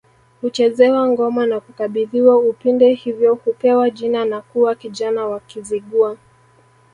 [0.41, 6.17] Huchezewa ngoma na kukabidhiwa upinde hivyo hupewa jina na kuwa kijana wa Kizigua